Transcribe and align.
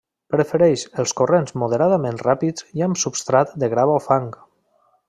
Prefereix 0.35 0.85
els 1.03 1.13
corrents 1.19 1.53
moderadament 1.65 2.19
ràpids 2.25 2.67
i 2.81 2.87
amb 2.89 3.01
substrat 3.05 3.57
de 3.65 3.71
grava 3.77 3.99
o 4.01 4.05
fang. 4.11 4.31